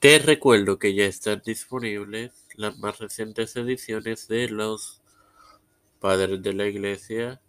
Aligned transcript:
Te 0.00 0.20
recuerdo 0.20 0.78
que 0.78 0.94
ya 0.94 1.06
están 1.06 1.42
disponibles 1.44 2.46
las 2.54 2.78
más 2.78 3.00
recientes 3.00 3.56
ediciones 3.56 4.28
de 4.28 4.48
los 4.48 5.02
Padres 5.98 6.40
de 6.40 6.52
la 6.52 6.68
Iglesia, 6.68 7.40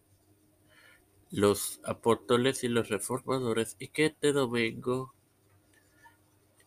los 1.29 1.79
Apóstoles 1.83 2.63
y 2.63 2.67
los 2.67 2.89
Reformadores 2.89 3.75
y 3.77 3.89
que 3.89 4.07
este 4.07 4.33
domingo 4.33 5.13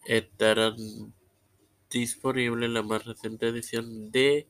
estarán 0.05 0.77
disponibles 1.91 2.71
la 2.71 2.85
más 2.85 3.05
reciente 3.05 3.49
edición 3.49 4.13
de 4.13 4.47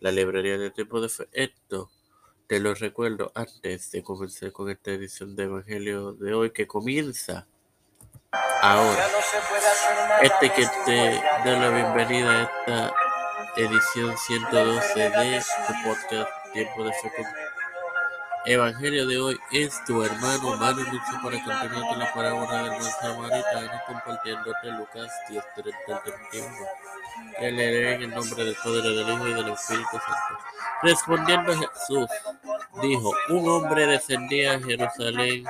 la 0.00 0.10
Librería 0.10 0.58
de 0.58 0.72
Tiempo 0.72 1.00
de 1.00 1.08
Fe. 1.10 1.28
Esto 1.30 1.92
te 2.48 2.58
lo 2.58 2.74
recuerdo 2.74 3.30
antes 3.36 3.92
de 3.92 4.02
comenzar 4.02 4.50
con 4.50 4.68
esta 4.68 4.90
edición 4.90 5.36
de 5.36 5.44
Evangelio 5.44 6.12
de 6.14 6.34
hoy 6.34 6.50
que 6.50 6.66
comienza 6.66 7.46
ahora. 8.62 9.08
Este 10.22 10.50
que 10.50 10.66
te 10.86 11.20
da 11.44 11.58
la 11.58 11.68
bienvenida 11.70 12.30
a 12.30 12.42
esta 12.42 12.94
edición 13.56 14.16
112 14.16 15.10
de 15.10 15.42
tu 15.66 15.72
podcast 15.84 16.30
Tiempo 16.52 16.84
de 16.84 16.92
Fe 16.92 17.10
Evangelio 18.44 19.06
de 19.06 19.18
hoy 19.18 19.38
es 19.50 19.84
tu 19.84 20.02
hermano 20.02 20.56
Manu 20.56 20.82
Lucho 20.84 21.12
para 21.22 21.42
continuar 21.44 21.88
con 21.88 21.98
la 21.98 22.12
parábola 22.12 22.62
del 22.62 22.70
buen 22.70 22.92
samaritano 22.92 23.80
compartiéndote 23.86 24.70
Lucas 24.78 25.10
10, 25.28 25.44
30 25.54 26.02
31. 26.02 26.56
Que 27.38 27.48
en 27.48 28.02
el 28.02 28.10
nombre 28.10 28.44
del 28.44 28.56
Padre, 28.56 28.80
del 28.80 29.10
Hijo 29.10 29.28
y 29.28 29.34
del 29.34 29.48
Espíritu 29.48 29.90
Santo. 29.90 30.38
Respondiendo 30.82 31.52
Jesús, 31.52 32.08
dijo, 32.80 33.12
un 33.28 33.48
hombre 33.48 33.86
descendía 33.86 34.54
a 34.54 34.60
Jerusalén 34.60 35.44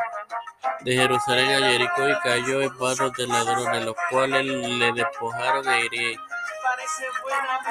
de 0.85 0.95
Jerusalén 0.95 1.63
a 1.63 1.69
Jericó 1.69 2.09
y 2.09 2.19
cayó 2.21 2.63
en 2.63 2.77
manos 2.79 3.13
de 3.13 3.27
ladrones, 3.27 3.85
los 3.85 3.97
cuales 4.11 4.45
le 4.45 4.93
despojaron 4.93 5.69
e, 5.69 6.17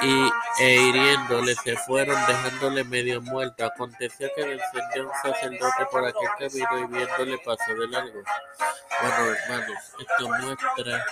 y, 0.02 0.32
e 0.60 0.76
hiriéndole 0.76 1.56
se 1.56 1.76
fueron 1.78 2.18
dejándole 2.26 2.84
medio 2.84 3.22
muerto. 3.22 3.66
Aconteció 3.66 4.30
que 4.36 4.46
descendió 4.46 5.08
un 5.08 5.14
sacerdote 5.22 5.86
por 5.92 6.06
aquel 6.06 6.30
camino 6.40 6.80
y 6.80 6.86
viéndole 6.94 7.38
pasó 7.40 7.74
de 7.74 7.88
largo. 7.88 8.22
Bueno, 9.02 9.36
hermanos, 9.36 9.78
esto 10.00 10.30
muestra 10.30 11.06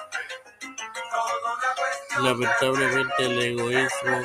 lamentablemente 2.22 3.26
el 3.26 3.42
egoísmo 3.42 4.22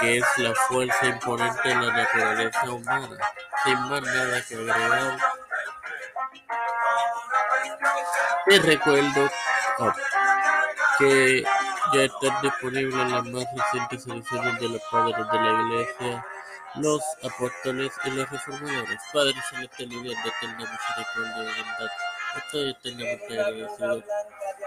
que 0.00 0.18
es 0.18 0.38
la 0.38 0.54
fuerza 0.68 1.06
imponente 1.06 1.68
de 1.68 1.74
la 1.74 1.92
naturaleza 1.92 2.70
humana. 2.70 3.16
Sin 3.64 3.80
más 3.88 4.02
nada 4.02 4.42
que 4.46 4.54
agregar 4.54 5.18
te 8.46 8.58
recuerdo 8.60 9.28
que 10.98 11.44
ya 11.94 12.02
están 12.02 12.42
disponibles 12.42 13.10
las 13.10 13.24
más 13.26 13.44
recientes 13.56 14.06
ediciones 14.06 14.60
de 14.60 14.68
los 14.68 14.82
padres 14.90 15.16
de 15.16 15.38
la 15.38 15.62
iglesia, 15.62 16.26
los 16.76 17.02
apóstoles 17.22 17.92
y 18.04 18.10
los 18.10 18.30
reformadores. 18.30 19.00
Padre 19.12 19.34
celestial 19.50 19.88
de 19.88 19.96
eterna 19.96 20.58
misericordia 20.58 21.42
y 21.42 21.62
bondad, 21.62 21.90
estoy 22.36 22.70
eternamente 22.70 23.40
agradecido 23.40 24.02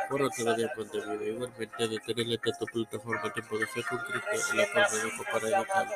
por 0.10 0.22
otro 0.24 0.56
día 0.56 0.68
de 0.76 1.00
vida. 1.02 1.26
Igualmente 1.26 1.88
de 1.88 2.00
tener 2.00 2.28
esta 2.34 2.52
tu 2.60 2.66
plataforma 2.66 3.34
Tiempo 3.34 3.58
de 3.58 3.68
Fe 3.68 3.84
con 3.84 4.00
en 4.00 4.58
la 4.58 4.90
me 4.90 4.98
dejo 4.98 5.24
para 5.32 5.48
educar. 5.48 5.88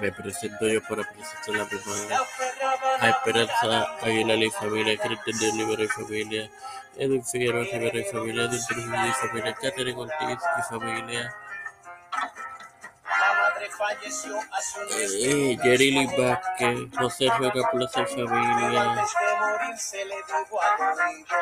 Me 0.00 0.10
presento 0.12 0.66
yo 0.66 0.80
para 0.82 1.02
presentar 1.02 1.54
la 1.56 1.66
primera 1.66 2.20
a 3.00 3.08
Esperanza 3.10 3.96
Aguilar 4.00 4.38
y 4.38 4.50
familia, 4.50 4.96
Cristian 4.96 5.38
de 5.38 5.50
Olivera 5.50 5.84
y 5.84 5.88
familia, 5.88 6.50
Edwin 6.96 7.24
Figueroa 7.24 7.64
Rivera 7.64 7.98
y 7.98 8.04
familia, 8.04 8.44
Edwin 8.44 8.66
Trujillo 8.66 9.06
y 9.06 9.12
familia, 9.12 9.54
Catherine 9.54 10.00
Ortiz 10.00 10.38
y 10.58 10.62
familia, 10.70 11.34
eh, 14.98 15.58
Yerili 15.62 16.06
Vázquez, 16.06 16.78
José 16.98 17.28
Plaza 17.70 18.06
familia, 18.06 19.04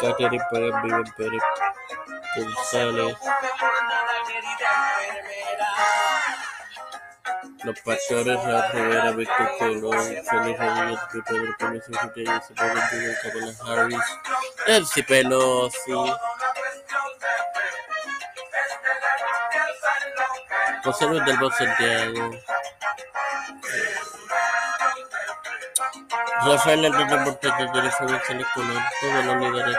Catherine 0.01 0.45
Pagan 0.51 0.83
Viven 0.83 1.13
Pérez 1.17 1.43
González, 2.37 3.17
los 7.65 7.81
pastores 7.81 8.39
Rivera, 8.73 9.11
Víctor 9.13 9.51
Colón, 9.59 10.07
Félix 10.25 10.59
Rodríguez, 10.59 11.01
Pedro 11.25 11.57
Pérez, 11.59 12.51
Isabel 12.51 12.81
Rodríguez, 12.81 13.19
Kamala 13.23 13.83
Harris, 13.83 13.99
Nancy 14.67 15.03
Pelosi, 15.03 15.93
José 20.85 21.07
Luis 21.07 21.25
del 21.25 21.39
Bon 21.39 21.53
Santiago, 21.53 22.31
Rafael 26.45 26.85
Hernández 26.85 27.39
Celes 28.29 28.47
Colón, 28.55 28.83
todos 29.01 29.25
los 29.25 29.37
líderes 29.37 29.77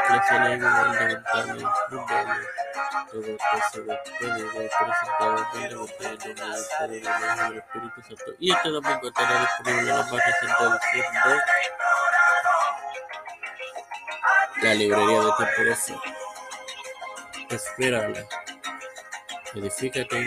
todo 3.11 3.21
esto 3.21 3.45
se 3.71 3.79
puede 3.81 4.69
presentado 4.69 5.37
en 5.37 5.61
la 5.63 5.85
del 6.17 6.65
Padre, 6.77 7.01
del 7.49 7.57
Espíritu 7.57 8.01
Santo. 8.01 8.31
Y 8.39 8.51
este 8.51 8.69
domingo 8.69 9.07
estará 9.07 9.39
disponible 9.41 9.83
la 9.83 9.95
más 9.97 10.11
reciente 10.11 10.63
edición 10.93 11.39
de 14.61 14.67
la 14.67 14.73
librería 14.73 15.19
de 15.21 15.31
Tiempo 15.37 15.63
de 15.63 15.75
Fe. 15.75 15.95
Espérala. 17.49 18.25
Edifícate 19.55 20.19
y 20.19 20.23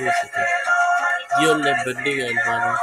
Dios 1.40 1.58
les 1.58 1.84
bendiga, 1.84 2.26
hermanos. 2.26 2.80